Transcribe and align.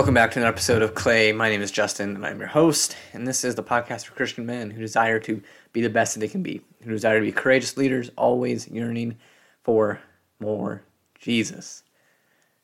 Welcome 0.00 0.14
back 0.14 0.30
to 0.30 0.38
another 0.38 0.54
episode 0.54 0.80
of 0.80 0.94
Clay. 0.94 1.30
My 1.30 1.50
name 1.50 1.60
is 1.60 1.70
Justin, 1.70 2.16
and 2.16 2.24
I'm 2.24 2.38
your 2.38 2.48
host. 2.48 2.96
And 3.12 3.28
this 3.28 3.44
is 3.44 3.54
the 3.54 3.62
podcast 3.62 4.06
for 4.06 4.14
Christian 4.14 4.46
men 4.46 4.70
who 4.70 4.80
desire 4.80 5.20
to 5.20 5.42
be 5.74 5.82
the 5.82 5.90
best 5.90 6.14
that 6.14 6.20
they 6.20 6.28
can 6.28 6.42
be, 6.42 6.62
who 6.82 6.90
desire 6.92 7.20
to 7.20 7.26
be 7.26 7.32
courageous 7.32 7.76
leaders, 7.76 8.10
always 8.16 8.66
yearning 8.68 9.18
for 9.62 10.00
more 10.40 10.80
Jesus. 11.18 11.82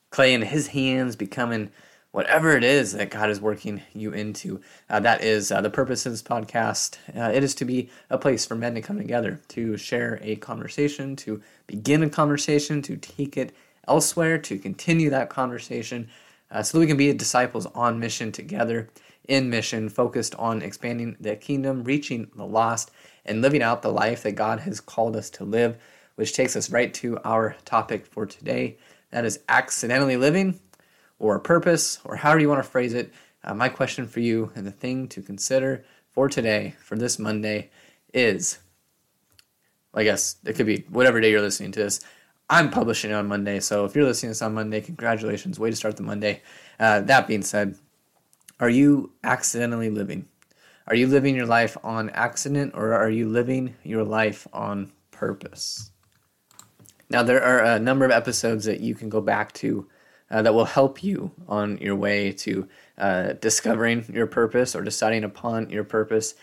Clay 0.09 0.33
in 0.33 0.41
his 0.41 0.69
hands 0.69 1.15
becoming 1.15 1.69
whatever 2.09 2.57
it 2.57 2.63
is 2.63 2.93
that 2.93 3.11
God 3.11 3.29
is 3.29 3.39
working 3.39 3.83
you 3.93 4.13
into. 4.13 4.59
Uh, 4.89 4.99
that 5.01 5.23
is 5.23 5.51
uh, 5.51 5.61
the 5.61 5.69
purpose 5.69 6.07
of 6.07 6.13
this 6.13 6.23
podcast. 6.23 6.97
Uh, 7.15 7.31
it 7.31 7.43
is 7.43 7.53
to 7.53 7.65
be 7.65 7.91
a 8.09 8.17
place 8.17 8.47
for 8.47 8.55
men 8.55 8.73
to 8.73 8.81
come 8.81 8.97
together, 8.97 9.39
to 9.49 9.77
share 9.77 10.17
a 10.23 10.37
conversation, 10.37 11.15
to 11.17 11.43
begin 11.67 12.01
a 12.01 12.09
conversation, 12.09 12.81
to 12.81 12.97
take 12.97 13.37
it 13.37 13.55
elsewhere, 13.87 14.39
to 14.39 14.57
continue 14.57 15.11
that 15.11 15.29
conversation 15.29 16.09
uh, 16.51 16.63
so 16.63 16.77
that 16.77 16.81
we 16.81 16.87
can 16.87 16.97
be 16.97 17.11
disciples 17.13 17.65
on 17.67 17.99
mission 17.99 18.31
together, 18.31 18.89
in 19.27 19.49
mission, 19.49 19.89
focused 19.89 20.35
on 20.35 20.61
expanding 20.61 21.17
the 21.19 21.35
kingdom, 21.35 21.83
reaching 21.83 22.29
the 22.35 22.45
lost, 22.45 22.91
and 23.25 23.41
living 23.41 23.61
out 23.61 23.81
the 23.81 23.91
life 23.91 24.23
that 24.23 24.33
God 24.33 24.61
has 24.61 24.79
called 24.79 25.15
us 25.15 25.29
to 25.31 25.43
live, 25.43 25.77
which 26.15 26.33
takes 26.33 26.55
us 26.55 26.69
right 26.69 26.93
to 26.95 27.19
our 27.23 27.55
topic 27.65 28.05
for 28.05 28.25
today. 28.25 28.77
That 29.11 29.25
is 29.25 29.39
accidentally 29.49 30.17
living 30.17 30.59
or 31.19 31.39
purpose, 31.39 31.99
or 32.03 32.15
however 32.15 32.39
you 32.39 32.49
want 32.49 32.63
to 32.63 32.69
phrase 32.69 32.93
it. 32.93 33.13
Uh, 33.43 33.53
my 33.53 33.69
question 33.69 34.07
for 34.07 34.19
you 34.19 34.51
and 34.55 34.65
the 34.65 34.71
thing 34.71 35.07
to 35.09 35.21
consider 35.21 35.83
for 36.11 36.27
today, 36.29 36.75
for 36.79 36.95
this 36.95 37.19
Monday, 37.19 37.69
is 38.13 38.59
I 39.93 40.03
guess 40.03 40.37
it 40.45 40.53
could 40.53 40.65
be 40.65 40.85
whatever 40.89 41.19
day 41.19 41.31
you're 41.31 41.41
listening 41.41 41.71
to 41.73 41.79
this. 41.79 42.01
I'm 42.49 42.69
publishing 42.69 43.11
on 43.11 43.27
Monday, 43.27 43.59
so 43.59 43.83
if 43.83 43.93
you're 43.93 44.05
listening 44.05 44.29
to 44.29 44.31
this 44.31 44.41
on 44.41 44.53
Monday, 44.53 44.79
congratulations. 44.79 45.59
Way 45.59 45.69
to 45.69 45.75
start 45.75 45.97
the 45.97 46.03
Monday. 46.03 46.41
Uh, 46.79 47.01
that 47.01 47.27
being 47.27 47.41
said, 47.41 47.75
are 48.59 48.69
you 48.69 49.11
accidentally 49.23 49.89
living? 49.89 50.27
Are 50.87 50.95
you 50.95 51.07
living 51.07 51.35
your 51.35 51.45
life 51.45 51.75
on 51.83 52.09
accident 52.11 52.73
or 52.73 52.93
are 52.93 53.09
you 53.09 53.27
living 53.27 53.75
your 53.83 54.05
life 54.05 54.47
on 54.53 54.93
purpose? 55.11 55.91
Now, 57.09 57.21
there 57.21 57.43
are 57.43 57.63
a 57.63 57.79
number 57.79 58.05
of 58.05 58.11
episodes 58.11 58.63
that 58.63 58.79
you 58.79 58.95
can 58.95 59.09
go 59.09 59.19
back 59.19 59.51
to 59.55 59.87
uh, 60.31 60.41
that 60.41 60.53
will 60.53 60.65
help 60.65 61.03
you 61.03 61.31
on 61.49 61.77
your 61.79 61.95
way 61.95 62.31
to 62.31 62.67
uh, 62.97 63.33
discovering 63.33 64.05
your 64.11 64.27
purpose 64.27 64.73
or 64.73 64.81
deciding 64.81 65.25
upon 65.25 65.69
your 65.69 65.83
purpose. 65.83 66.35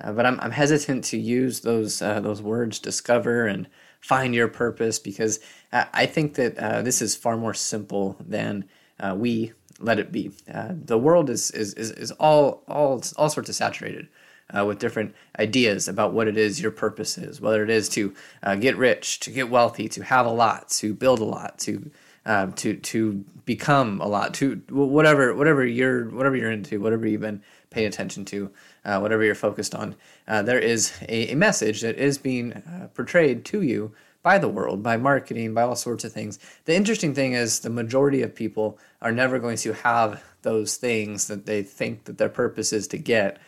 Uh, 0.00 0.12
but 0.12 0.26
I'm, 0.26 0.40
I'm 0.40 0.50
hesitant 0.50 1.04
to 1.04 1.18
use 1.18 1.60
those 1.60 2.02
uh, 2.02 2.18
those 2.20 2.40
words, 2.42 2.78
discover 2.78 3.46
and 3.46 3.68
find 4.02 4.34
your 4.34 4.48
purpose 4.48 4.98
because 4.98 5.40
I 5.72 6.06
think 6.06 6.34
that 6.34 6.58
uh, 6.58 6.82
this 6.82 7.00
is 7.00 7.16
far 7.16 7.36
more 7.38 7.54
simple 7.54 8.16
than 8.20 8.66
uh, 9.00 9.14
we 9.16 9.52
let 9.78 9.98
it 9.98 10.12
be. 10.12 10.32
Uh, 10.52 10.72
the 10.72 10.98
world 10.98 11.30
is, 11.30 11.50
is, 11.52 11.72
is, 11.74 11.92
is, 11.92 12.10
all, 12.12 12.62
all, 12.68 13.02
all 13.16 13.30
sorts 13.30 13.48
of 13.48 13.54
saturated 13.54 14.08
uh, 14.56 14.64
with 14.64 14.78
different 14.78 15.14
ideas 15.38 15.88
about 15.88 16.12
what 16.12 16.28
it 16.28 16.36
is 16.36 16.60
your 16.60 16.70
purpose 16.70 17.16
is, 17.16 17.40
whether 17.40 17.62
it 17.62 17.70
is 17.70 17.88
to 17.90 18.14
uh, 18.42 18.54
get 18.54 18.76
rich, 18.76 19.20
to 19.20 19.30
get 19.30 19.48
wealthy, 19.48 19.88
to 19.88 20.04
have 20.04 20.26
a 20.26 20.30
lot, 20.30 20.68
to 20.68 20.94
build 20.94 21.20
a 21.20 21.24
lot, 21.24 21.58
to 21.60 21.90
uh, 22.24 22.46
to 22.54 22.76
to 22.76 23.24
become 23.44 24.00
a 24.00 24.06
lot, 24.06 24.34
to 24.34 24.62
whatever 24.70 25.34
whatever 25.34 25.64
you're 25.66 26.08
whatever 26.10 26.36
you're 26.36 26.50
into, 26.50 26.80
whatever 26.80 27.06
you've 27.06 27.20
been 27.20 27.42
paying 27.70 27.86
attention 27.86 28.24
to, 28.26 28.50
uh, 28.84 28.98
whatever 28.98 29.24
you're 29.24 29.34
focused 29.34 29.74
on. 29.74 29.96
Uh, 30.28 30.42
there 30.42 30.58
is 30.58 30.92
a, 31.08 31.32
a, 31.32 31.34
message 31.34 31.80
that 31.80 31.96
is 31.96 32.18
being 32.18 32.52
uh, 32.52 32.88
portrayed 32.94 33.44
to 33.46 33.62
you 33.62 33.92
by 34.22 34.38
the 34.38 34.48
world, 34.48 34.82
by 34.82 34.96
marketing, 34.96 35.54
by 35.54 35.62
all 35.62 35.74
sorts 35.74 36.04
of 36.04 36.12
things. 36.12 36.38
The 36.66 36.76
interesting 36.76 37.14
thing 37.14 37.32
is 37.32 37.60
the 37.60 37.70
majority 37.70 38.22
of 38.22 38.34
people 38.34 38.78
are 39.00 39.10
never 39.10 39.38
going 39.38 39.56
to 39.58 39.72
have 39.72 40.22
those 40.42 40.76
things 40.76 41.26
that 41.28 41.46
they 41.46 41.62
think 41.62 42.04
that 42.04 42.18
their 42.18 42.28
purpose 42.28 42.72
is 42.72 42.86
to 42.88 42.98
get. 42.98 43.38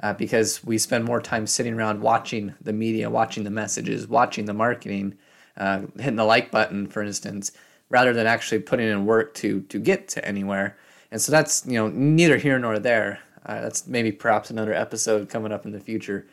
Uh, 0.00 0.12
because 0.12 0.64
we 0.64 0.78
spend 0.78 1.04
more 1.04 1.20
time 1.20 1.46
sitting 1.46 1.74
around 1.74 2.00
watching 2.00 2.54
the 2.60 2.72
media, 2.72 3.08
watching 3.08 3.44
the 3.44 3.50
messages, 3.50 4.08
watching 4.08 4.46
the 4.46 4.54
marketing, 4.54 5.16
uh, 5.56 5.82
hitting 5.96 6.16
the 6.16 6.24
like 6.24 6.50
button, 6.50 6.88
for 6.88 7.02
instance, 7.02 7.52
rather 7.92 8.14
than 8.14 8.26
actually 8.26 8.58
putting 8.58 8.88
in 8.88 9.04
work 9.04 9.34
to 9.34 9.60
to 9.68 9.78
get 9.78 10.08
to 10.08 10.24
anywhere. 10.24 10.76
And 11.12 11.20
so 11.20 11.30
that's 11.30 11.64
you 11.66 11.74
know 11.74 11.88
neither 11.88 12.38
here 12.38 12.58
nor 12.58 12.78
there. 12.78 13.20
Uh, 13.44 13.60
that's 13.60 13.86
maybe 13.86 14.10
perhaps 14.10 14.50
another 14.50 14.72
episode 14.72 15.28
coming 15.28 15.52
up 15.52 15.66
in 15.66 15.72
the 15.72 15.80
future. 15.80 16.26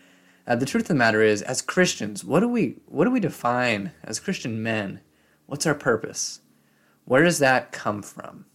Uh, 0.47 0.55
the 0.55 0.65
truth 0.65 0.85
of 0.85 0.87
the 0.89 0.95
matter 0.95 1.21
is, 1.21 1.41
as 1.41 1.61
Christians, 1.61 2.23
what 2.23 2.39
do 2.39 2.47
we 2.47 2.77
what 2.85 3.05
do 3.05 3.11
we 3.11 3.19
define 3.19 3.91
as 4.03 4.19
Christian 4.19 4.63
men? 4.63 5.01
What's 5.47 5.65
our 5.65 5.75
purpose? 5.75 6.39
Where 7.03 7.23
does 7.23 7.39
that 7.39 7.71
come 7.71 8.01
from? 8.01 8.45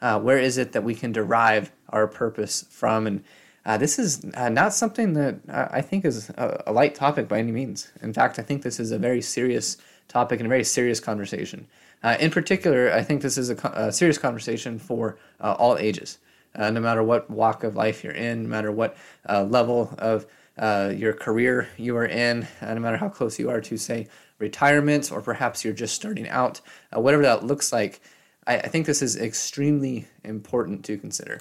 Uh, 0.00 0.20
where 0.20 0.38
is 0.38 0.58
it 0.58 0.72
that 0.72 0.84
we 0.84 0.94
can 0.94 1.10
derive 1.10 1.72
our 1.88 2.06
purpose 2.06 2.66
from? 2.70 3.06
And 3.06 3.24
uh, 3.66 3.78
this 3.78 3.98
is 3.98 4.24
uh, 4.34 4.50
not 4.50 4.74
something 4.74 5.14
that 5.14 5.36
uh, 5.48 5.68
I 5.70 5.80
think 5.80 6.04
is 6.04 6.30
a, 6.30 6.62
a, 6.66 6.72
light 6.72 6.94
topic 6.94 7.26
by 7.28 7.38
any 7.38 7.50
means. 7.50 7.90
In 8.02 8.12
fact, 8.12 8.38
I 8.38 8.42
think 8.42 8.62
this 8.62 8.78
is 8.78 8.92
a 8.92 8.98
very 8.98 9.22
serious 9.22 9.78
topic 10.06 10.38
and 10.38 10.46
a 10.46 10.50
very 10.50 10.64
serious 10.64 11.00
conversation. 11.00 11.66
Uh, 12.04 12.16
in 12.20 12.30
particular, 12.30 12.92
I 12.92 13.02
think 13.02 13.22
this 13.22 13.36
is 13.36 13.50
a, 13.50 13.56
a 13.74 13.92
serious 13.92 14.18
conversation 14.18 14.78
for 14.78 15.18
all 15.40 15.76
ages 15.78 16.18
uh, 16.56 16.70
no 16.70 16.80
matter 16.80 17.02
what 17.02 17.28
walk 17.30 17.64
of 17.64 17.76
life 17.76 18.04
you're 18.04 18.12
in, 18.12 18.44
no 18.44 18.48
matter 18.48 18.72
what 18.72 18.96
uh, 19.28 19.44
level 19.44 19.94
of 19.98 20.26
uh, 20.58 20.92
your 20.94 21.12
career 21.12 21.68
you 21.76 21.96
are 21.96 22.06
in, 22.06 22.46
uh, 22.60 22.74
no 22.74 22.80
matter 22.80 22.96
how 22.96 23.08
close 23.08 23.38
you 23.38 23.50
are 23.50 23.60
to, 23.60 23.76
say, 23.76 24.06
retirement, 24.38 25.10
or 25.10 25.20
perhaps 25.20 25.64
you're 25.64 25.74
just 25.74 25.94
starting 25.94 26.28
out, 26.28 26.60
uh, 26.94 27.00
whatever 27.00 27.22
that 27.22 27.44
looks 27.44 27.72
like, 27.72 28.00
I, 28.46 28.58
I 28.58 28.68
think 28.68 28.86
this 28.86 29.02
is 29.02 29.16
extremely 29.16 30.06
important 30.22 30.84
to 30.84 30.96
consider. 30.96 31.40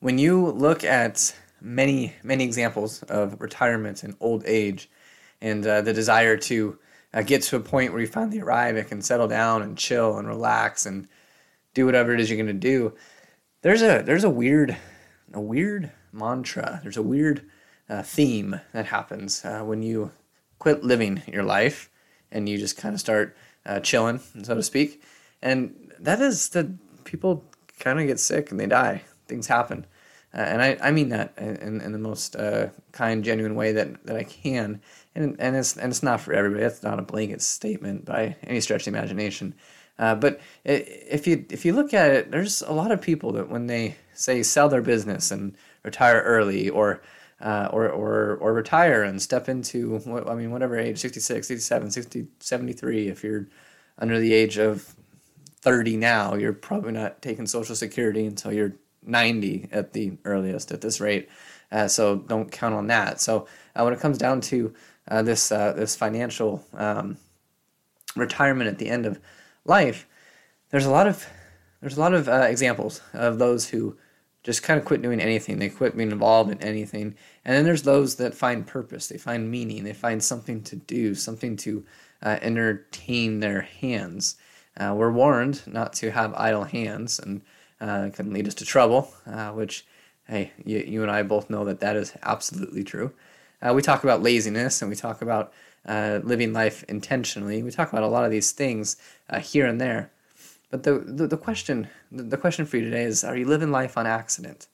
When 0.00 0.18
you 0.18 0.50
look 0.50 0.84
at 0.84 1.34
many, 1.60 2.14
many 2.22 2.44
examples 2.44 3.02
of 3.04 3.40
retirement 3.40 4.02
and 4.02 4.14
old 4.20 4.44
age 4.46 4.90
and 5.40 5.66
uh, 5.66 5.82
the 5.82 5.92
desire 5.92 6.36
to 6.36 6.78
get 7.22 7.42
to 7.42 7.56
a 7.56 7.60
point 7.60 7.92
where 7.92 8.00
you 8.00 8.06
finally 8.06 8.40
arrive 8.40 8.76
and 8.76 8.88
can 8.88 9.02
settle 9.02 9.28
down 9.28 9.62
and 9.62 9.78
chill 9.78 10.18
and 10.18 10.26
relax 10.26 10.84
and 10.86 11.06
do 11.72 11.86
whatever 11.86 12.12
it 12.12 12.20
is 12.20 12.28
you're 12.28 12.36
going 12.36 12.46
to 12.46 12.52
do, 12.52 12.94
there's 13.62 13.82
a 13.82 14.02
there's 14.04 14.24
a 14.24 14.30
weird 14.30 14.76
a 15.32 15.40
weird 15.40 15.90
mantra. 16.12 16.80
There's 16.82 16.96
a 16.96 17.02
weird 17.02 17.42
uh, 17.88 18.02
theme 18.02 18.60
that 18.72 18.86
happens 18.86 19.44
uh, 19.44 19.60
when 19.60 19.82
you 19.82 20.12
quit 20.58 20.84
living 20.84 21.22
your 21.26 21.42
life 21.42 21.90
and 22.30 22.48
you 22.48 22.58
just 22.58 22.76
kind 22.76 22.94
of 22.94 23.00
start 23.00 23.36
uh, 23.66 23.80
chilling, 23.80 24.20
so 24.42 24.54
to 24.54 24.62
speak. 24.62 25.02
And 25.42 25.92
that 25.98 26.20
is 26.20 26.48
that 26.50 26.66
people 27.04 27.44
kind 27.78 28.00
of 28.00 28.06
get 28.06 28.20
sick 28.20 28.50
and 28.50 28.58
they 28.58 28.66
die. 28.66 29.02
Things 29.26 29.46
happen. 29.46 29.86
Uh, 30.32 30.38
and 30.38 30.62
I, 30.62 30.76
I 30.82 30.90
mean 30.90 31.10
that 31.10 31.32
in, 31.36 31.80
in 31.80 31.92
the 31.92 31.98
most 31.98 32.34
uh, 32.34 32.68
kind, 32.92 33.22
genuine 33.22 33.54
way 33.54 33.72
that, 33.72 34.04
that 34.06 34.16
I 34.16 34.24
can. 34.24 34.80
And, 35.14 35.36
and, 35.38 35.54
it's, 35.54 35.76
and 35.76 35.92
it's 35.92 36.02
not 36.02 36.20
for 36.20 36.32
everybody. 36.32 36.62
That's 36.62 36.82
not 36.82 36.98
a 36.98 37.02
blanket 37.02 37.40
statement 37.40 38.04
by 38.04 38.36
any 38.42 38.60
stretch 38.60 38.86
of 38.86 38.92
the 38.92 38.98
imagination. 38.98 39.54
Uh, 39.98 40.14
but 40.14 40.40
if 40.64 41.26
you 41.26 41.46
if 41.50 41.64
you 41.64 41.72
look 41.72 41.94
at 41.94 42.10
it, 42.10 42.30
there's 42.32 42.62
a 42.62 42.72
lot 42.72 42.90
of 42.90 43.00
people 43.00 43.30
that 43.32 43.48
when 43.48 43.68
they 43.68 43.94
say 44.12 44.42
sell 44.42 44.68
their 44.68 44.82
business 44.82 45.30
and 45.30 45.56
retire 45.84 46.20
early, 46.22 46.68
or 46.68 47.00
uh, 47.40 47.68
or, 47.70 47.88
or 47.88 48.36
or 48.36 48.52
retire 48.52 49.04
and 49.04 49.22
step 49.22 49.48
into 49.48 50.00
I 50.28 50.34
mean 50.34 50.50
whatever 50.50 50.76
age 50.76 50.98
66, 50.98 51.46
67, 51.46 51.90
60, 51.92 52.26
73 52.40 53.08
if 53.08 53.22
you're 53.22 53.46
under 53.98 54.18
the 54.18 54.32
age 54.32 54.58
of 54.58 54.94
30 55.60 55.96
now, 55.96 56.34
you're 56.34 56.52
probably 56.52 56.92
not 56.92 57.22
taking 57.22 57.46
social 57.46 57.76
security 57.76 58.26
until 58.26 58.52
you're 58.52 58.74
90 59.02 59.68
at 59.72 59.92
the 59.92 60.18
earliest 60.24 60.72
at 60.72 60.80
this 60.80 61.00
rate. 61.00 61.28
Uh, 61.72 61.88
so 61.88 62.16
don't 62.16 62.52
count 62.52 62.74
on 62.74 62.88
that. 62.88 63.20
So 63.20 63.46
uh, 63.74 63.82
when 63.82 63.94
it 63.94 64.00
comes 64.00 64.18
down 64.18 64.40
to 64.42 64.74
uh, 65.08 65.22
this 65.22 65.52
uh, 65.52 65.72
this 65.72 65.96
financial 65.96 66.64
um, 66.74 67.16
retirement 68.16 68.68
at 68.68 68.78
the 68.78 68.88
end 68.88 69.06
of 69.06 69.20
life, 69.64 70.06
there's 70.70 70.86
a 70.86 70.90
lot 70.90 71.06
of 71.06 71.26
there's 71.80 71.96
a 71.96 72.00
lot 72.00 72.14
of 72.14 72.28
uh, 72.28 72.46
examples 72.48 73.02
of 73.12 73.38
those 73.38 73.68
who 73.68 73.96
just 74.42 74.62
kind 74.62 74.78
of 74.78 74.84
quit 74.84 75.02
doing 75.02 75.20
anything. 75.20 75.58
They 75.58 75.70
quit 75.70 75.96
being 75.96 76.12
involved 76.12 76.50
in 76.50 76.62
anything. 76.62 77.14
And 77.44 77.56
then 77.56 77.64
there's 77.64 77.82
those 77.82 78.16
that 78.16 78.34
find 78.34 78.66
purpose. 78.66 79.06
They 79.06 79.16
find 79.16 79.50
meaning. 79.50 79.84
They 79.84 79.94
find 79.94 80.22
something 80.22 80.62
to 80.64 80.76
do, 80.76 81.14
something 81.14 81.56
to 81.58 81.84
uh, 82.22 82.38
entertain 82.42 83.40
their 83.40 83.62
hands. 83.62 84.36
Uh, 84.76 84.94
we're 84.96 85.12
warned 85.12 85.62
not 85.66 85.92
to 85.94 86.10
have 86.10 86.34
idle 86.34 86.64
hands, 86.64 87.18
and 87.18 87.42
uh, 87.80 88.10
can 88.12 88.32
lead 88.32 88.48
us 88.48 88.54
to 88.54 88.64
trouble. 88.64 89.12
Which, 89.54 89.86
hey, 90.26 90.52
you, 90.64 90.78
you, 90.78 91.02
and 91.02 91.10
I 91.10 91.22
both 91.22 91.48
know 91.48 91.64
that 91.64 91.80
that 91.80 91.96
is 91.96 92.12
absolutely 92.22 92.84
true. 92.84 93.12
Uh, 93.64 93.72
we 93.72 93.80
talk 93.80 94.04
about 94.04 94.22
laziness, 94.22 94.82
and 94.82 94.90
we 94.90 94.96
talk 94.96 95.22
about 95.22 95.52
uh, 95.86 96.20
living 96.22 96.52
life 96.52 96.84
intentionally. 96.84 97.62
We 97.62 97.70
talk 97.70 97.90
about 97.90 98.04
a 98.04 98.08
lot 98.08 98.24
of 98.24 98.30
these 98.30 98.52
things 98.52 98.96
uh, 99.30 99.40
here 99.40 99.66
and 99.66 99.80
there. 99.80 100.10
But 100.70 100.82
the, 100.82 100.98
the, 100.98 101.26
the 101.26 101.36
question 101.36 101.88
the 102.12 102.36
question 102.36 102.66
for 102.66 102.76
you 102.76 102.84
today 102.84 103.04
is: 103.04 103.24
Are 103.24 103.36
you 103.36 103.46
living 103.46 103.70
life 103.70 103.96
on 103.96 104.06
accident? 104.06 104.68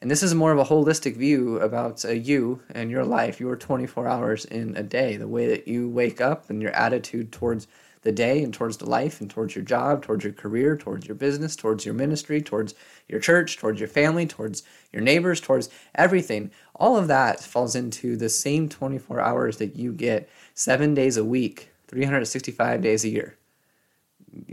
And 0.00 0.10
this 0.10 0.22
is 0.22 0.34
more 0.34 0.52
of 0.52 0.58
a 0.58 0.64
holistic 0.64 1.16
view 1.16 1.58
about 1.58 2.04
uh, 2.04 2.10
you 2.10 2.60
and 2.70 2.88
your 2.88 3.04
life, 3.04 3.40
your 3.40 3.56
24 3.56 4.06
hours 4.06 4.44
in 4.44 4.76
a 4.76 4.82
day, 4.82 5.16
the 5.16 5.26
way 5.26 5.48
that 5.48 5.66
you 5.66 5.88
wake 5.88 6.20
up 6.20 6.50
and 6.50 6.62
your 6.62 6.70
attitude 6.70 7.32
towards 7.32 7.66
the 8.02 8.12
day 8.12 8.42
and 8.42 8.54
towards 8.54 8.76
the 8.76 8.88
life 8.88 9.20
and 9.20 9.30
towards 9.30 9.54
your 9.54 9.64
job, 9.64 10.02
towards 10.02 10.24
your 10.24 10.32
career, 10.32 10.76
towards 10.76 11.06
your 11.06 11.14
business, 11.14 11.56
towards 11.56 11.84
your 11.84 11.94
ministry, 11.94 12.40
towards 12.40 12.74
your 13.08 13.20
church, 13.20 13.56
towards 13.58 13.80
your 13.80 13.88
family, 13.88 14.26
towards 14.26 14.62
your 14.92 15.02
neighbors, 15.02 15.40
towards 15.40 15.68
everything. 15.94 16.50
All 16.74 16.96
of 16.96 17.08
that 17.08 17.40
falls 17.40 17.74
into 17.74 18.16
the 18.16 18.28
same 18.28 18.68
24 18.68 19.20
hours 19.20 19.56
that 19.58 19.76
you 19.76 19.92
get 19.92 20.28
seven 20.54 20.94
days 20.94 21.16
a 21.16 21.24
week, 21.24 21.70
365 21.88 22.80
days 22.80 23.04
a 23.04 23.08
year. 23.08 23.36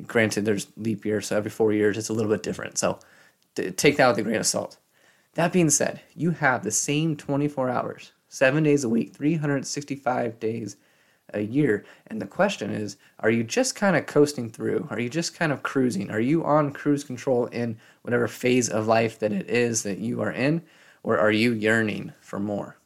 Granted, 0.07 0.45
there's 0.45 0.67
leap 0.77 1.05
year, 1.05 1.21
so 1.21 1.37
every 1.37 1.51
four 1.51 1.71
years 1.71 1.97
it's 1.97 2.09
a 2.09 2.13
little 2.13 2.31
bit 2.31 2.43
different. 2.43 2.77
So 2.77 2.99
take 3.55 3.97
that 3.97 4.07
with 4.07 4.17
a 4.17 4.23
grain 4.23 4.37
of 4.37 4.47
salt. 4.47 4.77
That 5.35 5.51
being 5.51 5.69
said, 5.69 6.01
you 6.15 6.31
have 6.31 6.63
the 6.63 6.71
same 6.71 7.15
24 7.17 7.69
hours, 7.69 8.13
seven 8.29 8.63
days 8.63 8.83
a 8.83 8.89
week, 8.89 9.13
365 9.13 10.39
days 10.39 10.77
a 11.33 11.41
year. 11.41 11.85
And 12.07 12.21
the 12.21 12.27
question 12.27 12.71
is 12.71 12.97
are 13.19 13.29
you 13.29 13.43
just 13.43 13.75
kind 13.75 13.95
of 13.95 14.05
coasting 14.05 14.49
through? 14.49 14.87
Are 14.89 14.99
you 14.99 15.09
just 15.09 15.35
kind 15.35 15.51
of 15.51 15.63
cruising? 15.63 16.11
Are 16.11 16.19
you 16.19 16.43
on 16.43 16.71
cruise 16.71 17.03
control 17.03 17.47
in 17.47 17.77
whatever 18.01 18.27
phase 18.27 18.69
of 18.69 18.87
life 18.87 19.19
that 19.19 19.31
it 19.31 19.49
is 19.49 19.83
that 19.83 19.99
you 19.99 20.21
are 20.21 20.31
in? 20.31 20.61
Or 21.03 21.19
are 21.19 21.31
you 21.31 21.51
yearning 21.51 22.13
for 22.21 22.39
more? 22.39 22.77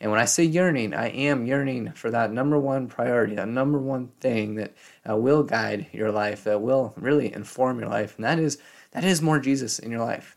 And 0.00 0.10
when 0.10 0.20
I 0.20 0.26
say 0.26 0.44
yearning, 0.44 0.92
I 0.92 1.08
am 1.08 1.46
yearning 1.46 1.92
for 1.92 2.10
that 2.10 2.32
number 2.32 2.58
one 2.58 2.88
priority, 2.88 3.36
that 3.36 3.48
number 3.48 3.78
one 3.78 4.08
thing 4.20 4.56
that 4.56 4.74
uh, 5.08 5.16
will 5.16 5.42
guide 5.42 5.86
your 5.92 6.10
life, 6.10 6.44
that 6.44 6.60
will 6.60 6.92
really 6.96 7.32
inform 7.32 7.80
your 7.80 7.88
life, 7.88 8.16
and 8.16 8.24
that 8.24 8.38
is 8.38 8.58
that 8.90 9.02
is 9.02 9.22
more 9.22 9.38
Jesus 9.38 9.78
in 9.78 9.90
your 9.90 10.04
life. 10.04 10.36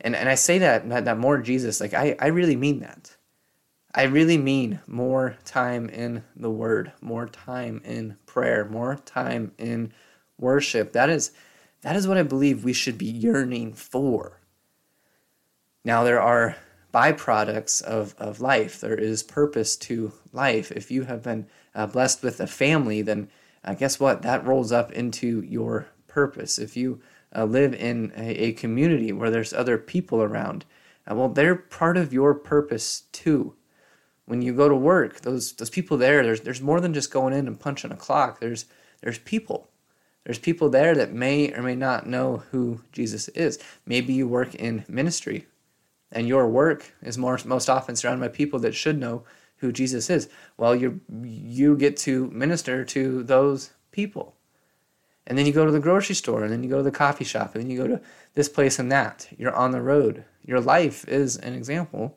And 0.00 0.14
and 0.14 0.28
I 0.28 0.34
say 0.34 0.58
that 0.58 0.88
that, 0.90 1.04
that 1.06 1.18
more 1.18 1.38
Jesus, 1.38 1.80
like 1.80 1.94
I, 1.94 2.16
I 2.20 2.26
really 2.26 2.56
mean 2.56 2.80
that. 2.80 3.16
I 3.94 4.02
really 4.02 4.36
mean 4.36 4.80
more 4.86 5.36
time 5.44 5.88
in 5.88 6.22
the 6.36 6.50
Word, 6.50 6.92
more 7.00 7.26
time 7.26 7.80
in 7.84 8.16
prayer, 8.26 8.64
more 8.66 8.96
time 8.96 9.52
in 9.56 9.92
worship. 10.38 10.92
That 10.92 11.08
is, 11.08 11.32
that 11.80 11.96
is 11.96 12.06
what 12.06 12.18
I 12.18 12.22
believe 12.22 12.64
we 12.64 12.74
should 12.74 12.98
be 12.98 13.06
yearning 13.06 13.72
for. 13.72 14.40
Now, 15.84 16.04
there 16.04 16.20
are 16.20 16.56
byproducts 16.92 17.82
of, 17.82 18.14
of 18.18 18.40
life, 18.40 18.80
there 18.80 18.94
is 18.94 19.22
purpose 19.22 19.76
to 19.76 20.12
life. 20.32 20.70
If 20.72 20.90
you 20.90 21.04
have 21.04 21.22
been 21.22 21.46
uh, 21.74 21.86
blessed 21.86 22.22
with 22.22 22.40
a 22.40 22.46
family, 22.46 23.02
then 23.02 23.28
uh, 23.64 23.74
guess 23.74 23.98
what? 23.98 24.22
That 24.22 24.46
rolls 24.46 24.70
up 24.70 24.92
into 24.92 25.42
your 25.42 25.88
purpose. 26.06 26.58
If 26.58 26.76
you 26.76 27.00
uh, 27.34 27.44
live 27.44 27.74
in 27.74 28.12
a, 28.16 28.48
a, 28.48 28.52
community 28.52 29.12
where 29.12 29.30
there's 29.30 29.52
other 29.52 29.76
people 29.76 30.22
around, 30.22 30.64
uh, 31.10 31.14
well, 31.14 31.28
they're 31.28 31.54
part 31.54 31.96
of 31.96 32.12
your 32.12 32.34
purpose 32.34 33.02
too 33.12 33.54
when 34.28 34.42
you 34.42 34.52
go 34.52 34.68
to 34.68 34.76
work, 34.76 35.22
those 35.22 35.52
those 35.54 35.70
people 35.70 35.96
there, 35.96 36.22
there's 36.22 36.42
there's 36.42 36.60
more 36.60 36.80
than 36.80 36.94
just 36.94 37.10
going 37.10 37.32
in 37.32 37.46
and 37.46 37.58
punching 37.58 37.90
a 37.90 37.96
clock. 37.96 38.40
There's 38.40 38.66
there's 39.00 39.18
people. 39.18 39.68
There's 40.24 40.38
people 40.38 40.68
there 40.68 40.94
that 40.94 41.12
may 41.12 41.52
or 41.54 41.62
may 41.62 41.74
not 41.74 42.06
know 42.06 42.42
who 42.50 42.82
Jesus 42.92 43.28
is. 43.28 43.58
Maybe 43.86 44.12
you 44.12 44.28
work 44.28 44.54
in 44.54 44.84
ministry 44.86 45.46
and 46.12 46.28
your 46.28 46.46
work 46.48 46.92
is 47.02 47.18
more 47.18 47.38
most 47.44 47.70
often 47.70 47.96
surrounded 47.96 48.20
by 48.20 48.34
people 48.34 48.58
that 48.60 48.74
should 48.74 48.98
know 48.98 49.24
who 49.56 49.72
Jesus 49.72 50.10
is. 50.10 50.28
Well, 50.56 50.74
you 50.74 51.00
you 51.22 51.76
get 51.76 51.96
to 51.98 52.28
minister 52.30 52.84
to 52.84 53.22
those 53.22 53.70
people. 53.90 54.34
And 55.26 55.36
then 55.36 55.44
you 55.44 55.52
go 55.52 55.66
to 55.66 55.72
the 55.72 55.80
grocery 55.80 56.14
store, 56.14 56.42
and 56.42 56.50
then 56.50 56.62
you 56.62 56.70
go 56.70 56.78
to 56.78 56.82
the 56.82 56.90
coffee 56.90 57.24
shop, 57.24 57.54
and 57.54 57.62
then 57.62 57.70
you 57.70 57.76
go 57.76 57.86
to 57.86 58.00
this 58.34 58.48
place 58.48 58.78
and 58.78 58.90
that. 58.90 59.28
You're 59.36 59.54
on 59.54 59.72
the 59.72 59.82
road. 59.82 60.24
Your 60.42 60.60
life 60.60 61.06
is 61.06 61.36
an 61.36 61.52
example 61.52 62.16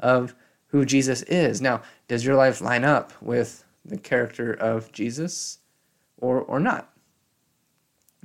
of 0.00 0.34
who 0.68 0.84
Jesus 0.84 1.22
is. 1.22 1.60
Now, 1.60 1.82
does 2.06 2.24
your 2.24 2.36
life 2.36 2.60
line 2.60 2.84
up 2.84 3.12
with 3.20 3.64
the 3.84 3.98
character 3.98 4.52
of 4.52 4.92
Jesus 4.92 5.58
or, 6.16 6.40
or 6.40 6.60
not? 6.60 6.92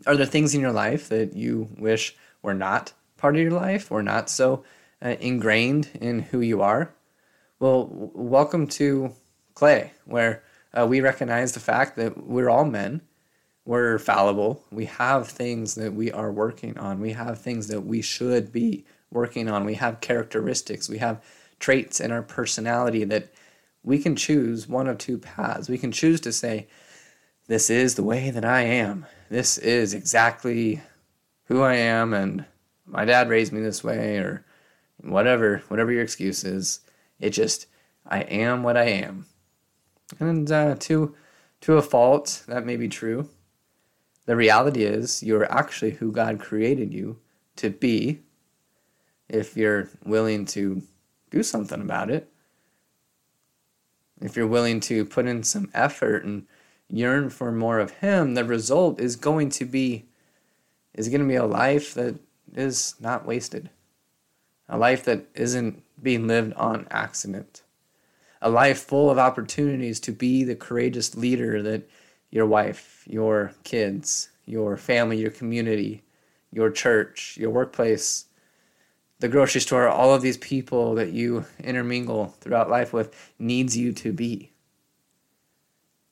Are 0.06 0.16
there 0.16 0.26
things 0.26 0.54
in 0.54 0.62
your 0.62 0.72
life 0.72 1.10
that 1.10 1.36
you 1.36 1.70
wish 1.78 2.16
were 2.42 2.54
not 2.54 2.94
part 3.18 3.36
of 3.36 3.42
your 3.42 3.52
life 3.52 3.92
or 3.92 4.04
not 4.04 4.30
so 4.30 4.64
uh, 5.02 5.16
ingrained 5.20 5.90
in 6.02 6.20
who 6.20 6.42
you 6.42 6.62
are? 6.62 6.94
Well, 7.60 7.86
w- 7.86 8.12
welcome 8.14 8.68
to 8.68 9.14
Clay, 9.54 9.94
where 10.06 10.44
uh, 10.74 10.86
we 10.88 11.00
recognize 11.00 11.54
the 11.54 11.60
fact 11.62 11.96
that 11.96 12.26
we're 12.28 12.50
all 12.50 12.66
men. 12.66 13.02
We're 13.66 13.98
fallible. 13.98 14.62
We 14.72 14.86
have 14.86 15.30
things 15.30 15.76
that 15.76 15.94
we 15.94 16.12
are 16.12 16.32
working 16.32 16.78
on. 16.78 17.00
We 17.00 17.14
have 17.14 17.40
things 17.40 17.68
that 17.68 17.82
we 17.82 18.02
should 18.02 18.52
be 18.52 18.84
working 19.10 19.48
on. 19.48 19.64
We 19.64 19.76
have 19.76 20.02
characteristics. 20.02 20.90
We 20.90 20.98
have 20.98 21.24
traits 21.64 22.02
in 22.02 22.12
our 22.12 22.22
personality 22.22 23.06
that 23.06 23.34
we 23.84 23.98
can 23.98 24.18
choose 24.18 24.68
one 24.68 24.86
of 24.86 24.98
two 24.98 25.18
paths. 25.18 25.70
We 25.70 25.78
can 25.78 25.94
choose 25.94 26.20
to 26.22 26.34
say, 26.34 26.68
This 27.48 27.70
is 27.70 27.96
the 27.96 28.04
way 28.04 28.32
that 28.32 28.44
I 28.44 28.64
am. 28.64 29.06
This 29.30 29.58
is 29.58 29.94
exactly 29.94 30.82
who 31.46 31.62
I 31.62 31.76
am, 31.76 32.14
and 32.14 32.44
my 32.86 33.06
dad 33.06 33.30
raised 33.30 33.54
me 33.54 33.62
this 33.62 33.82
way, 33.82 34.18
or 34.18 34.46
whatever, 34.98 35.64
whatever 35.70 35.90
your 35.94 36.04
excuse 36.04 36.44
is. 36.44 36.82
It 37.22 37.30
just, 37.30 37.68
I 38.06 38.24
am 38.24 38.64
what 38.64 38.76
I 38.76 38.90
am. 38.90 39.26
And 40.20 40.52
uh, 40.52 40.76
to, 40.76 41.16
to 41.62 41.78
a 41.78 41.82
fault, 41.82 42.44
that 42.50 42.66
may 42.66 42.76
be 42.76 42.90
true. 42.90 43.30
The 44.26 44.36
reality 44.36 44.84
is, 44.84 45.24
you're 45.24 45.50
actually 45.50 45.92
who 45.92 46.12
God 46.12 46.42
created 46.42 46.94
you 46.94 47.20
to 47.56 47.70
be 47.70 48.20
if 49.30 49.56
you're 49.56 49.90
willing 50.06 50.44
to 50.48 50.84
do 51.34 51.44
something 51.44 51.82
about 51.82 52.12
it. 52.12 52.30
If 54.22 54.38
you're 54.38 54.48
willing 54.48 54.80
to 54.82 55.04
put 55.04 55.26
in 55.26 55.42
some 55.44 55.72
effort 55.74 56.24
and 56.24 56.46
yearn 56.88 57.32
for 57.32 57.52
more 57.52 57.80
of 57.80 57.92
him, 57.92 58.36
the 58.36 58.46
result 58.46 59.02
is 59.02 59.16
going 59.16 59.50
to 59.50 59.66
be 59.66 60.06
is 60.94 61.10
going 61.10 61.22
to 61.22 61.28
be 61.28 61.36
a 61.36 61.46
life 61.46 61.96
that 61.96 62.20
is 62.56 62.94
not 63.00 63.26
wasted. 63.26 63.72
A 64.70 64.78
life 64.78 65.04
that 65.06 65.26
isn't 65.34 65.82
being 66.02 66.28
lived 66.28 66.54
on 66.54 66.88
accident. 66.92 67.64
A 68.44 68.50
life 68.50 68.84
full 68.84 69.10
of 69.10 69.18
opportunities 69.18 70.00
to 70.02 70.12
be 70.12 70.44
the 70.44 70.56
courageous 70.56 71.16
leader 71.16 71.64
that 71.64 71.90
your 72.30 72.46
wife, 72.46 73.04
your 73.08 73.54
kids, 73.64 74.30
your 74.46 74.78
family, 74.78 75.18
your 75.18 75.32
community, 75.32 76.04
your 76.52 76.70
church, 76.70 77.38
your 77.38 77.50
workplace, 77.50 78.26
the 79.24 79.30
grocery 79.30 79.62
store, 79.62 79.88
all 79.88 80.14
of 80.14 80.22
these 80.22 80.36
people 80.36 80.96
that 80.96 81.14
you 81.14 81.46
intermingle 81.64 82.36
throughout 82.42 82.70
life 82.70 82.92
with 82.92 83.32
needs 83.40 83.78
you 83.78 83.94
to 83.94 84.12
be. 84.12 84.52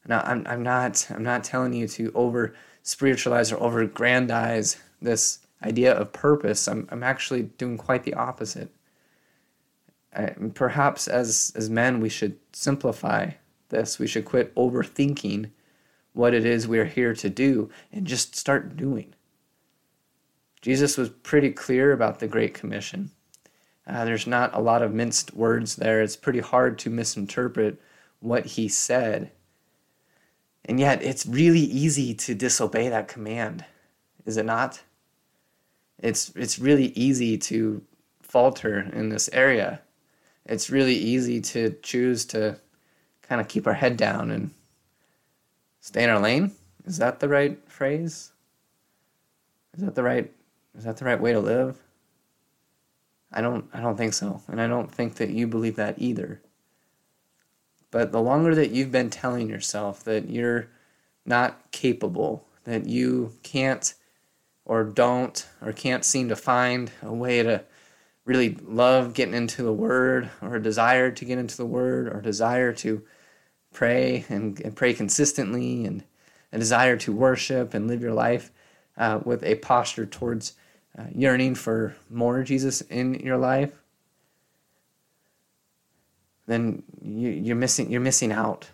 Now, 0.08 0.22
I'm, 0.22 0.48
I'm 0.48 0.64
not 0.64 1.06
I'm 1.10 1.22
not 1.22 1.44
telling 1.44 1.74
you 1.74 1.90
to 1.90 2.14
over 2.16 2.54
spiritualize 2.84 3.52
or 3.52 3.62
over 3.62 3.86
grandize 3.86 4.78
this 5.02 5.40
idea 5.62 5.94
of 5.94 6.14
purpose. 6.14 6.70
I'm 6.70 6.88
I'm 6.90 7.04
actually 7.04 7.44
doing 7.58 7.78
quite 7.78 8.04
the 8.06 8.14
opposite. 8.14 8.70
I, 10.16 10.28
perhaps 10.54 11.10
as 11.10 11.52
as 11.54 11.70
men, 11.70 12.00
we 12.00 12.08
should 12.08 12.38
simplify 12.54 13.32
this. 13.68 14.00
We 14.00 14.08
should 14.08 14.24
quit 14.24 14.56
overthinking 14.56 15.50
what 16.14 16.34
it 16.34 16.46
is 16.46 16.66
we're 16.66 16.86
here 16.86 17.14
to 17.16 17.30
do 17.30 17.70
and 17.92 18.08
just 18.08 18.38
start 18.38 18.78
doing. 18.78 19.14
Jesus 20.62 20.98
was 20.98 21.10
pretty 21.10 21.52
clear 21.52 21.92
about 21.92 22.20
the 22.20 22.28
Great 22.28 22.54
Commission. 22.54 23.12
Uh, 23.88 24.06
there's 24.06 24.28
not 24.28 24.54
a 24.54 24.62
lot 24.62 24.84
of 24.84 24.94
minced 24.94 25.34
words 25.34 25.76
there. 25.76 26.02
It's 26.02 26.16
pretty 26.16 26.40
hard 26.40 26.78
to 26.80 26.90
misinterpret 26.90 27.82
what 28.20 28.46
he 28.46 28.68
said. 28.68 29.32
And 30.66 30.80
yet, 30.80 31.02
it's 31.02 31.26
really 31.26 31.60
easy 31.60 32.14
to 32.14 32.36
disobey 32.36 32.90
that 32.90 33.08
command, 33.08 33.66
is 34.26 34.38
it 34.38 34.46
not? 34.46 34.84
It's, 35.98 36.32
it's 36.36 36.60
really 36.60 36.88
easy 36.90 37.38
to 37.40 37.82
falter 38.22 38.80
in 38.80 39.10
this 39.10 39.30
area. 39.34 39.82
It's 40.46 40.70
really 40.70 40.96
easy 40.96 41.42
to 41.42 41.76
choose 41.82 42.26
to 42.26 42.60
kind 43.24 43.42
of 43.42 43.48
keep 43.48 43.66
our 43.66 43.74
head 43.74 43.98
down 43.98 44.30
and 44.30 44.52
stay 45.80 46.04
in 46.04 46.10
our 46.10 46.20
lane. 46.20 46.52
Is 46.86 46.98
that 46.98 47.20
the 47.20 47.30
right 47.30 47.60
phrase? 47.68 48.32
Is 49.76 49.84
that 49.84 49.96
the 49.96 50.04
right 50.04 50.32
is 50.78 50.84
that 50.84 50.98
the 50.98 51.06
right 51.06 51.20
way 51.20 51.34
to 51.34 51.40
live? 51.40 51.78
I 53.32 53.42
don't 53.42 53.66
I 53.74 53.82
don't 53.82 53.98
think 53.98 54.14
so. 54.14 54.42
And 54.48 54.62
I 54.62 54.68
don't 54.68 54.92
think 54.92 55.16
that 55.16 55.30
you 55.30 55.48
believe 55.48 55.76
that 55.78 55.96
either. 55.98 56.42
But 57.90 58.12
the 58.12 58.22
longer 58.22 58.56
that 58.56 58.72
you've 58.72 58.92
been 58.92 59.10
telling 59.10 59.50
yourself 59.50 60.04
that 60.06 60.30
you're 60.30 60.68
not 61.26 61.72
capable, 61.72 62.48
that 62.64 62.88
you 62.88 63.34
can't 63.44 63.94
or 64.66 64.84
don't 64.84 65.48
or 65.62 65.74
can't 65.74 66.06
seem 66.06 66.30
to 66.30 66.36
find 66.36 66.92
a 67.02 67.14
way 67.14 67.44
to 67.44 67.64
really 68.26 68.58
love 68.66 69.14
getting 69.14 69.34
into 69.34 69.64
the 69.64 69.74
word 69.74 70.30
or 70.42 70.56
a 70.56 70.62
desire 70.62 71.12
to 71.12 71.26
get 71.26 71.38
into 71.40 71.58
the 71.58 71.66
word 71.66 72.08
or 72.08 72.22
desire 72.22 72.72
to 72.72 73.02
pray 73.74 74.26
and, 74.30 74.60
and 74.62 74.76
pray 74.76 74.94
consistently 74.94 75.86
and 75.86 76.04
a 76.52 76.60
desire 76.60 76.98
to 76.98 77.12
worship 77.12 77.74
and 77.74 77.88
live 77.88 78.02
your 78.02 78.14
life 78.14 78.52
uh, 78.98 79.20
with 79.24 79.44
a 79.44 79.56
posture 79.56 80.06
towards 80.06 80.54
uh, 80.98 81.06
yearning 81.14 81.56
for 81.56 81.96
more 82.10 82.44
Jesus 82.44 82.82
in 82.82 83.16
your 83.16 83.38
life, 83.38 83.72
then 86.48 86.84
you, 87.02 87.30
you're 87.30 87.56
missing 87.56 87.90
you're 87.90 88.02
missing 88.02 88.32
out. 88.32 88.70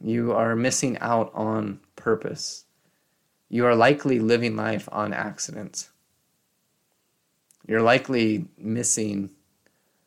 You 0.00 0.32
are 0.32 0.56
missing 0.56 0.98
out 0.98 1.30
on 1.34 1.80
purpose. 1.96 2.64
You 3.48 3.66
are 3.66 3.74
likely 3.74 4.18
living 4.18 4.56
life 4.56 4.88
on 4.90 5.12
accident. 5.12 5.88
You're 7.66 7.82
likely 7.82 8.46
missing 8.58 9.30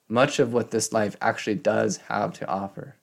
much 0.07 0.39
of 0.39 0.53
what 0.53 0.71
this 0.71 0.91
life 0.91 1.15
actually 1.21 1.55
does 1.55 1.97
have 2.09 2.33
to 2.33 2.47
offer. 2.47 2.95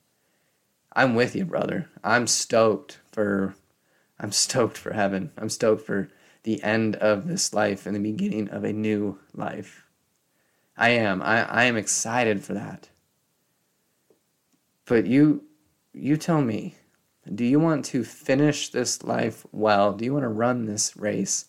I'm 0.95 1.14
with 1.14 1.35
you, 1.35 1.45
brother. 1.45 1.88
I'm 2.04 2.26
stoked 2.26 2.99
for 3.11 3.54
I'm 4.21 4.31
stoked 4.31 4.76
for 4.76 4.92
heaven. 4.92 5.33
I'm 5.37 5.49
stoked 5.49 5.85
for 5.85 6.09
the 6.43 6.63
end 6.63 6.97
of 6.97 7.29
this 7.29 7.53
life 7.55 7.87
and 7.87 7.95
the 7.95 8.01
beginning 8.01 8.49
of 8.49 8.65
a 8.65 8.73
new 8.73 9.19
life. 9.35 9.85
I 10.77 10.91
am. 10.91 11.23
I, 11.23 11.45
I 11.49 11.65
am 11.65 11.77
excited 11.77 12.43
for 12.45 12.55
that. 12.55 12.89
But 14.85 15.07
you 15.07 15.45
you 15.95 16.17
tell 16.17 16.41
me, 16.41 16.75
do 17.33 17.45
you 17.45 17.61
want 17.61 17.85
to 17.87 18.03
finish 18.03 18.71
this 18.71 19.03
life 19.05 19.47
well? 19.53 19.93
Do 19.93 20.05
you 20.05 20.13
want 20.15 20.25
to 20.25 20.29
run 20.29 20.65
this 20.65 20.97
race 20.97 21.47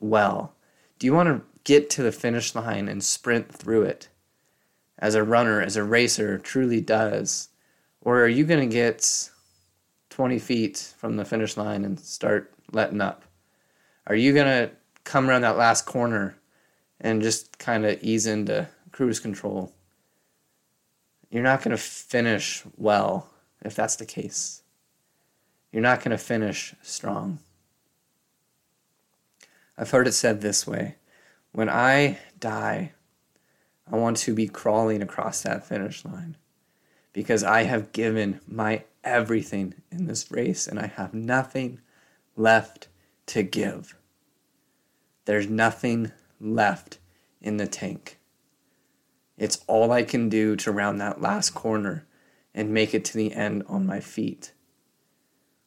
well? 0.00 0.54
Do 0.98 1.06
you 1.06 1.14
want 1.14 1.28
to 1.28 1.42
get 1.64 1.90
to 1.90 2.02
the 2.02 2.12
finish 2.12 2.54
line 2.54 2.88
and 2.88 3.02
sprint 3.02 3.52
through 3.52 3.82
it 3.82 4.08
as 4.98 5.14
a 5.14 5.22
runner, 5.22 5.60
as 5.60 5.76
a 5.76 5.84
racer 5.84 6.38
truly 6.38 6.80
does? 6.80 7.48
Or 8.00 8.22
are 8.22 8.28
you 8.28 8.44
going 8.44 8.68
to 8.68 8.72
get 8.72 9.30
20 10.10 10.38
feet 10.38 10.94
from 10.98 11.16
the 11.16 11.24
finish 11.24 11.56
line 11.56 11.84
and 11.84 11.98
start 11.98 12.52
letting 12.72 13.00
up? 13.00 13.24
Are 14.06 14.14
you 14.14 14.32
to 14.46 14.70
come 15.04 15.28
around 15.28 15.42
that 15.42 15.56
last 15.56 15.86
corner 15.86 16.36
and 17.00 17.22
just 17.22 17.58
kind 17.58 17.84
of 17.86 18.02
ease 18.02 18.26
into 18.26 18.68
cruise 18.92 19.20
control? 19.20 19.72
You're 21.30 21.42
not 21.42 21.62
to 21.76 21.82
finish 21.82 22.62
well 22.76 23.30
if 23.62 23.74
that's 23.74 23.96
the 23.96 24.06
case. 24.06 24.62
You're 25.72 25.82
not 25.82 26.00
to 26.16 26.18
finish 26.18 26.74
strong. 26.82 27.40
I've 29.76 29.90
heard 29.90 30.06
it 30.06 30.12
said 30.12 30.40
this 30.40 30.66
way 30.66 30.96
when 31.52 31.68
I 31.68 32.18
die, 32.38 32.92
I 33.90 33.96
want 33.96 34.16
to 34.18 34.34
be 34.34 34.48
crawling 34.48 35.02
across 35.02 35.42
that 35.42 35.66
finish 35.66 36.04
line 36.04 36.36
because 37.12 37.42
I 37.42 37.62
have 37.62 37.92
given 37.92 38.40
my 38.46 38.84
everything 39.02 39.74
in 39.90 40.06
this 40.06 40.30
race 40.30 40.66
and 40.66 40.78
I 40.78 40.86
have 40.86 41.14
nothing 41.14 41.80
left 42.36 42.88
to 43.26 43.42
give. 43.42 43.96
There's 45.24 45.48
nothing 45.48 46.12
left 46.40 46.98
in 47.40 47.56
the 47.56 47.66
tank. 47.66 48.18
It's 49.36 49.64
all 49.66 49.90
I 49.90 50.02
can 50.02 50.28
do 50.28 50.56
to 50.56 50.72
round 50.72 51.00
that 51.00 51.20
last 51.20 51.50
corner 51.50 52.06
and 52.54 52.70
make 52.70 52.94
it 52.94 53.04
to 53.06 53.16
the 53.16 53.32
end 53.32 53.64
on 53.68 53.86
my 53.86 54.00
feet. 54.00 54.52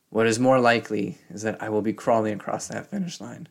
What 0.10 0.28
is 0.28 0.40
more 0.40 0.60
likely 0.60 1.18
is 1.30 1.42
that 1.42 1.62
I 1.62 1.70
will 1.70 1.82
be 1.82 1.94
crawling 1.94 2.34
across 2.34 2.68
that 2.68 2.90
finish 2.90 3.20
line 3.20 3.48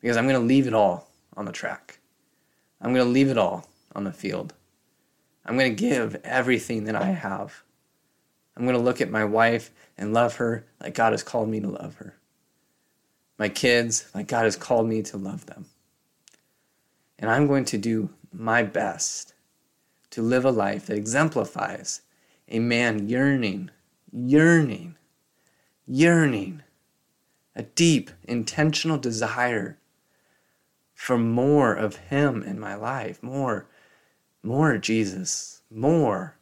because 0.00 0.16
I'm 0.16 0.26
going 0.26 0.40
to 0.40 0.46
leave 0.46 0.66
it 0.66 0.74
all 0.74 1.08
on 1.36 1.44
the 1.44 1.52
track. 1.52 1.98
I'm 2.80 2.94
going 2.94 3.06
to 3.06 3.12
leave 3.12 3.28
it 3.28 3.38
all 3.38 3.68
on 3.94 4.04
the 4.04 4.12
field. 4.12 4.54
I'm 5.44 5.58
going 5.58 5.74
to 5.74 5.82
give 5.82 6.16
everything 6.24 6.84
that 6.84 6.96
I 6.96 7.06
have. 7.06 7.62
I'm 8.56 8.64
going 8.64 8.76
to 8.76 8.82
look 8.82 9.00
at 9.00 9.10
my 9.10 9.24
wife 9.24 9.70
and 9.98 10.14
love 10.14 10.36
her 10.36 10.66
like 10.80 10.94
God 10.94 11.12
has 11.12 11.22
called 11.22 11.48
me 11.48 11.60
to 11.60 11.68
love 11.68 11.96
her. 11.96 12.16
My 13.38 13.48
kids, 13.48 14.08
like 14.14 14.28
God 14.28 14.44
has 14.44 14.56
called 14.56 14.88
me 14.88 15.02
to 15.02 15.16
love 15.16 15.46
them. 15.46 15.66
And 17.18 17.30
I'm 17.30 17.46
going 17.46 17.64
to 17.66 17.78
do 17.78 18.10
my 18.32 18.62
best 18.62 19.34
to 20.10 20.22
live 20.22 20.44
a 20.44 20.50
life 20.50 20.86
that 20.86 20.96
exemplifies 20.96 22.02
a 22.48 22.58
man 22.58 23.08
yearning, 23.08 23.70
yearning, 24.12 24.96
yearning, 25.86 26.62
a 27.56 27.62
deep, 27.62 28.10
intentional 28.24 28.98
desire 28.98 29.78
for 30.94 31.18
more 31.18 31.74
of 31.74 31.96
Him 31.96 32.42
in 32.42 32.58
my 32.58 32.74
life, 32.74 33.22
more, 33.22 33.66
more 34.42 34.78
Jesus, 34.78 35.62
more. 35.70 36.36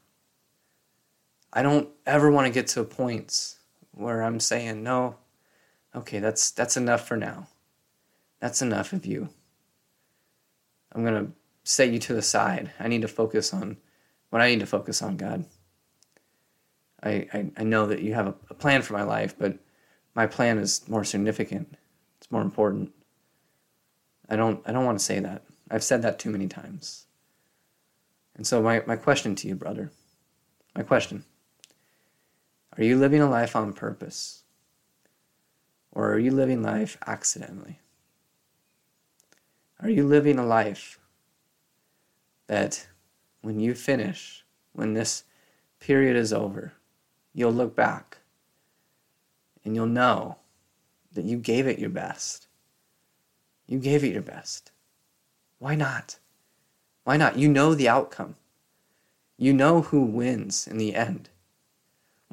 I 1.53 1.63
don't 1.63 1.89
ever 2.07 2.31
want 2.31 2.47
to 2.47 2.53
get 2.53 2.67
to 2.69 2.81
a 2.81 2.85
point 2.85 3.57
where 3.93 4.23
I'm 4.23 4.41
saying, 4.41 4.83
no, 4.83 5.17
okay, 5.95 6.19
that's 6.19 6.51
that's 6.51 6.77
enough 6.77 7.07
for 7.07 7.17
now. 7.17 7.49
That's 8.41 8.63
enough 8.63 8.93
of 8.93 9.07
you. 9.07 9.29
I'm 10.93 11.05
gonna 11.05 11.29
set 11.65 11.91
you 11.91 11.99
to 12.01 12.15
the 12.15 12.23
side. 12.23 12.71
I 12.79 12.89
need 12.89 13.03
to 13.03 13.09
focus 13.09 13.55
on 13.55 13.77
what 14.31 14.43
I 14.43 14.49
need 14.49 14.61
to 14.61 14.67
focus 14.67 15.03
on, 15.03 15.17
God. 15.17 15.45
I, 17.03 17.27
I, 17.33 17.51
I 17.57 17.63
know 17.65 17.87
that 17.87 18.03
you 18.03 18.15
have 18.15 18.29
a, 18.29 18.35
a 18.51 18.55
plan 18.55 18.83
for 18.83 18.93
my 18.93 19.03
life, 19.03 19.35
but 19.39 19.59
my 20.15 20.27
plan 20.27 20.59
is 20.59 20.89
more 20.89 21.05
significant. 21.05 21.77
It's 22.19 22.31
more 22.31 22.43
important. 22.43 22.93
I 24.29 24.37
don't 24.37 24.63
I 24.67 24.73
don't 24.73 24.85
want 24.85 24.99
to 24.99 25.05
say 25.05 25.21
that. 25.21 25.43
I've 25.71 25.85
said 25.85 26.03
that 26.03 26.19
too 26.19 26.31
many 26.31 26.49
times. 26.49 27.07
And 28.37 28.47
so 28.47 28.63
my, 28.63 28.83
my 28.87 28.97
question 28.97 29.35
to 29.37 29.49
you, 29.49 29.55
brother, 29.55 29.91
my 30.75 30.83
question. 30.83 31.25
Are 32.77 32.85
you 32.85 32.99
living 32.99 33.21
a 33.21 33.29
life 33.29 33.55
on 33.55 33.73
purpose? 33.73 34.42
Or 35.93 36.13
are 36.13 36.19
you 36.19 36.31
living 36.31 36.63
life 36.63 36.97
accidentally? 37.07 37.79
Are 39.81 39.91
you 39.91 40.07
living 40.07 40.39
a 40.39 40.47
life 40.47 40.99
that 42.47 42.87
when 43.43 43.61
you 43.61 43.75
finish, 43.75 44.45
when 44.73 44.95
this 44.95 45.25
period 45.81 46.17
is 46.17 46.33
over, 46.33 46.73
you'll 47.35 47.53
look 47.53 47.75
back 47.77 48.19
and 49.65 49.75
you'll 49.75 49.87
know 49.87 50.37
that 51.13 51.25
you 51.25 51.37
gave 51.37 51.67
it 51.67 51.79
your 51.79 51.91
best. 51.91 52.47
You 53.67 53.79
gave 53.79 54.05
it 54.05 54.13
your 54.13 54.23
best. 54.23 54.71
Why 55.59 55.75
not? 55.75 56.19
Why 57.05 57.17
not? 57.17 57.37
You 57.37 57.49
know 57.49 57.75
the 57.75 57.89
outcome. 57.89 58.37
You 59.37 59.53
know 59.53 59.83
who 59.83 60.03
wins 60.03 60.67
in 60.67 60.79
the 60.79 60.95
end. 60.95 61.29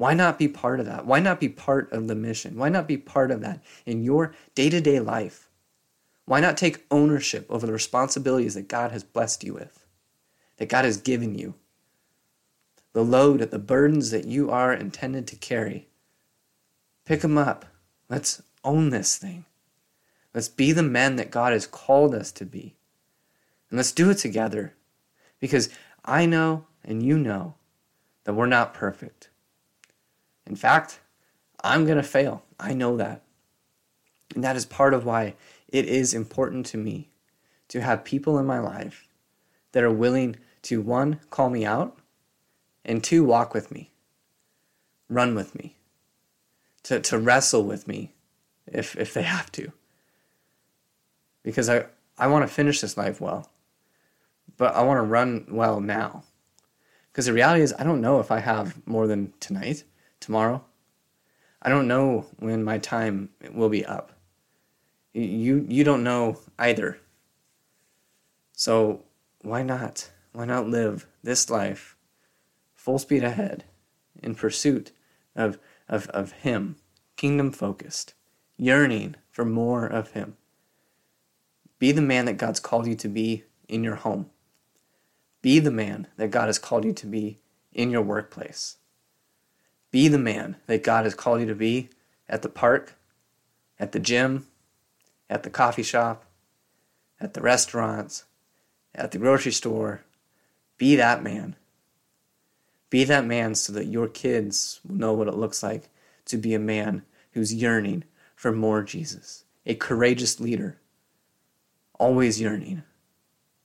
Why 0.00 0.14
not 0.14 0.38
be 0.38 0.48
part 0.48 0.80
of 0.80 0.86
that? 0.86 1.04
Why 1.04 1.20
not 1.20 1.38
be 1.38 1.48
part 1.48 1.92
of 1.92 2.08
the 2.08 2.14
mission? 2.14 2.56
Why 2.56 2.70
not 2.70 2.88
be 2.88 2.96
part 2.96 3.30
of 3.30 3.42
that 3.42 3.62
in 3.84 4.02
your 4.02 4.34
day 4.54 4.70
to 4.70 4.80
day 4.80 4.98
life? 4.98 5.50
Why 6.24 6.40
not 6.40 6.56
take 6.56 6.86
ownership 6.90 7.46
over 7.50 7.66
the 7.66 7.72
responsibilities 7.72 8.54
that 8.54 8.68
God 8.68 8.92
has 8.92 9.04
blessed 9.04 9.44
you 9.44 9.54
with, 9.54 9.84
that 10.56 10.68
God 10.68 10.84
has 10.84 10.96
given 10.96 11.34
you? 11.34 11.54
the 12.92 13.04
load, 13.04 13.40
the 13.40 13.58
burdens 13.58 14.10
that 14.10 14.26
you 14.26 14.50
are 14.50 14.72
intended 14.72 15.26
to 15.28 15.36
carry. 15.36 15.88
Pick 17.04 17.20
them 17.20 17.38
up. 17.38 17.66
Let's 18.08 18.42
own 18.64 18.90
this 18.90 19.16
thing. 19.16 19.44
Let's 20.34 20.48
be 20.48 20.72
the 20.72 20.82
men 20.82 21.16
that 21.16 21.30
God 21.30 21.52
has 21.52 21.66
called 21.66 22.14
us 22.14 22.32
to 22.32 22.44
be. 22.44 22.76
And 23.68 23.76
let's 23.76 23.92
do 23.92 24.10
it 24.10 24.18
together. 24.18 24.74
Because 25.38 25.70
I 26.04 26.26
know 26.26 26.66
and 26.84 27.02
you 27.02 27.18
know 27.18 27.54
that 28.24 28.34
we're 28.34 28.46
not 28.46 28.74
perfect. 28.74 29.28
In 30.50 30.56
fact, 30.56 30.98
I'm 31.62 31.84
going 31.84 31.96
to 31.96 32.02
fail. 32.02 32.42
I 32.58 32.74
know 32.74 32.96
that. 32.96 33.22
And 34.34 34.42
that 34.42 34.56
is 34.56 34.66
part 34.66 34.92
of 34.92 35.04
why 35.04 35.36
it 35.68 35.86
is 35.86 36.12
important 36.12 36.66
to 36.66 36.76
me 36.76 37.08
to 37.68 37.80
have 37.80 38.02
people 38.04 38.36
in 38.36 38.46
my 38.46 38.58
life 38.58 39.06
that 39.70 39.84
are 39.84 39.92
willing 39.92 40.34
to, 40.62 40.80
one, 40.80 41.20
call 41.30 41.50
me 41.50 41.64
out, 41.64 41.96
and 42.84 43.02
two, 43.02 43.22
walk 43.22 43.54
with 43.54 43.70
me, 43.70 43.92
run 45.08 45.36
with 45.36 45.54
me, 45.54 45.76
to, 46.82 46.98
to 46.98 47.16
wrestle 47.16 47.62
with 47.62 47.86
me 47.86 48.12
if, 48.66 48.96
if 48.96 49.14
they 49.14 49.22
have 49.22 49.52
to. 49.52 49.70
Because 51.44 51.70
I, 51.70 51.86
I 52.18 52.26
want 52.26 52.42
to 52.42 52.52
finish 52.52 52.80
this 52.80 52.96
life 52.96 53.20
well, 53.20 53.48
but 54.56 54.74
I 54.74 54.82
want 54.82 54.98
to 54.98 55.02
run 55.02 55.46
well 55.48 55.80
now. 55.80 56.24
Because 57.12 57.26
the 57.26 57.32
reality 57.32 57.62
is, 57.62 57.72
I 57.78 57.84
don't 57.84 58.00
know 58.00 58.18
if 58.18 58.32
I 58.32 58.40
have 58.40 58.84
more 58.84 59.06
than 59.06 59.32
tonight, 59.38 59.84
tomorrow. 60.20 60.64
I 61.62 61.68
don't 61.68 61.88
know 61.88 62.26
when 62.38 62.62
my 62.62 62.78
time 62.78 63.30
will 63.52 63.68
be 63.68 63.84
up. 63.84 64.12
You, 65.12 65.66
you 65.68 65.84
don't 65.84 66.04
know 66.04 66.38
either. 66.58 66.98
So 68.52 69.02
why 69.42 69.62
not? 69.62 70.10
Why 70.32 70.44
not 70.44 70.68
live 70.68 71.06
this 71.22 71.50
life 71.50 71.96
full 72.74 72.98
speed 72.98 73.22
ahead 73.22 73.64
in 74.22 74.34
pursuit 74.34 74.90
of, 75.36 75.58
of, 75.88 76.08
of 76.08 76.32
Him, 76.32 76.76
kingdom 77.16 77.52
focused, 77.52 78.14
yearning 78.56 79.16
for 79.30 79.44
more 79.44 79.86
of 79.86 80.12
Him. 80.12 80.36
Be 81.78 81.92
the 81.92 82.02
man 82.02 82.24
that 82.26 82.38
God's 82.38 82.60
called 82.60 82.86
you 82.86 82.94
to 82.96 83.08
be 83.08 83.44
in 83.68 83.84
your 83.84 83.96
home. 83.96 84.30
Be 85.42 85.58
the 85.58 85.70
man 85.70 86.06
that 86.16 86.30
God 86.30 86.46
has 86.46 86.58
called 86.58 86.84
you 86.84 86.92
to 86.94 87.06
be 87.06 87.38
in 87.72 87.90
your 87.90 88.02
workplace. 88.02 88.78
Be 89.90 90.08
the 90.08 90.18
man 90.18 90.56
that 90.66 90.84
God 90.84 91.04
has 91.04 91.14
called 91.14 91.40
you 91.40 91.46
to 91.46 91.54
be 91.54 91.90
at 92.28 92.42
the 92.42 92.48
park, 92.48 92.94
at 93.78 93.92
the 93.92 93.98
gym, 93.98 94.46
at 95.28 95.42
the 95.42 95.50
coffee 95.50 95.82
shop, 95.82 96.24
at 97.20 97.34
the 97.34 97.40
restaurants, 97.40 98.24
at 98.94 99.10
the 99.10 99.18
grocery 99.18 99.52
store. 99.52 100.02
Be 100.78 100.96
that 100.96 101.22
man 101.22 101.56
be 102.90 103.04
that 103.04 103.24
man 103.24 103.54
so 103.54 103.72
that 103.72 103.86
your 103.86 104.08
kids 104.08 104.80
will 104.84 104.96
know 104.96 105.12
what 105.12 105.28
it 105.28 105.36
looks 105.36 105.62
like 105.62 105.88
to 106.26 106.36
be 106.36 106.52
a 106.52 106.58
man 106.58 107.02
who's 107.32 107.54
yearning 107.54 108.02
for 108.34 108.50
more 108.52 108.82
Jesus, 108.82 109.44
a 109.64 109.76
courageous 109.76 110.40
leader, 110.40 110.78
always 111.98 112.40
yearning, 112.40 112.82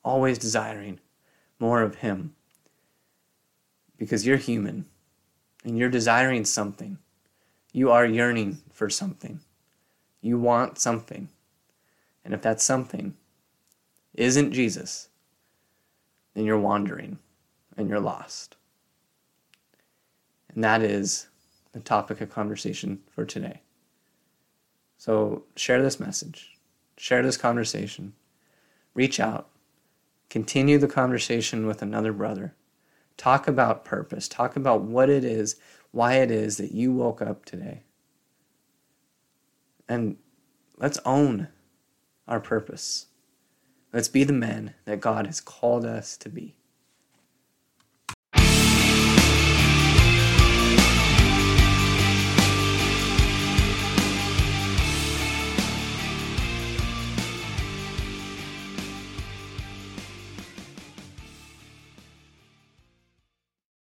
always 0.03 0.37
desiring 0.37 0.99
more 1.59 1.81
of 1.81 1.95
Him. 1.95 2.35
Because 3.97 4.25
you're 4.25 4.37
human 4.37 4.85
and 5.65 5.77
you're 5.77 5.89
desiring 5.89 6.45
something. 6.45 6.99
You 7.73 7.91
are 7.91 8.05
yearning 8.05 8.61
for 8.71 8.89
something. 8.89 9.41
You 10.21 10.39
want 10.39 10.79
something. 10.79 11.29
And 12.23 12.33
if 12.33 12.41
that 12.43 12.61
something 12.61 13.15
isn't 14.13 14.53
Jesus, 14.53 15.09
then 16.33 16.45
you're 16.45 16.59
wandering 16.59 17.17
and 17.75 17.89
you're 17.89 17.99
lost. 17.99 18.55
And 20.53 20.63
that 20.63 20.81
is 20.81 21.27
the 21.73 21.79
topic 21.79 22.21
of 22.21 22.29
conversation 22.29 23.01
for 23.09 23.25
today. 23.25 23.61
So 24.97 25.43
share 25.55 25.81
this 25.81 25.99
message, 25.99 26.57
share 26.95 27.21
this 27.21 27.37
conversation, 27.37 28.13
reach 28.93 29.19
out, 29.19 29.49
continue 30.29 30.77
the 30.77 30.87
conversation 30.87 31.67
with 31.67 31.81
another 31.81 32.13
brother. 32.13 32.53
Talk 33.17 33.47
about 33.47 33.85
purpose, 33.85 34.27
talk 34.27 34.55
about 34.55 34.81
what 34.81 35.09
it 35.09 35.23
is, 35.23 35.55
why 35.91 36.15
it 36.15 36.31
is 36.31 36.57
that 36.57 36.73
you 36.73 36.91
woke 36.91 37.21
up 37.21 37.45
today. 37.45 37.83
And 39.87 40.17
let's 40.77 40.99
own 41.05 41.47
our 42.27 42.39
purpose. 42.39 43.07
Let's 43.93 44.09
be 44.09 44.23
the 44.23 44.33
men 44.33 44.73
that 44.85 44.99
God 44.99 45.27
has 45.27 45.39
called 45.39 45.85
us 45.85 46.17
to 46.17 46.29
be. 46.29 46.55